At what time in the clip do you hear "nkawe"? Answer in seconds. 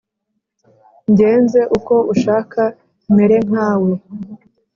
3.47-3.91